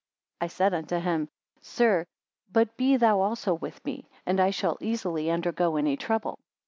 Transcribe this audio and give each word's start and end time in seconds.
14 0.39 0.45
I 0.45 0.49
said 0.49 0.73
unto 0.73 0.97
him; 0.97 1.29
Sir, 1.61 2.07
but 2.51 2.75
be 2.75 2.97
thou 2.97 3.19
also 3.21 3.53
with 3.53 3.85
me, 3.85 4.09
and 4.25 4.39
I 4.39 4.49
shall 4.49 4.79
easily 4.81 5.29
undergo 5.29 5.75
any 5.75 5.95
trouble. 5.95 6.39